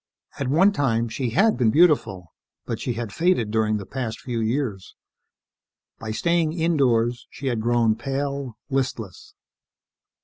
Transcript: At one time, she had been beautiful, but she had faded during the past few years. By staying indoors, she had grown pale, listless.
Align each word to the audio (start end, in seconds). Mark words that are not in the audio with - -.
At 0.39 0.47
one 0.47 0.71
time, 0.71 1.09
she 1.09 1.29
had 1.29 1.57
been 1.57 1.69
beautiful, 1.69 2.33
but 2.65 2.79
she 2.79 2.93
had 2.93 3.13
faded 3.13 3.51
during 3.51 3.77
the 3.77 3.85
past 3.85 4.19
few 4.19 4.39
years. 4.41 4.95
By 5.99 6.09
staying 6.09 6.53
indoors, 6.53 7.27
she 7.29 7.45
had 7.45 7.61
grown 7.61 7.93
pale, 7.95 8.57
listless. 8.67 9.35